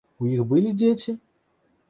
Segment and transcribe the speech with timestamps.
[0.23, 1.15] У іх былі дзеці?